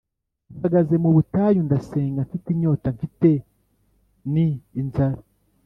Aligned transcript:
mpagaze 0.57 0.93
mubutayu 1.03 1.59
ndasenga 1.67 2.21
mfite 2.27 2.47
inyota 2.51 2.87
mfite 2.95 3.29
ni 4.33 4.47
inzara 4.81 5.21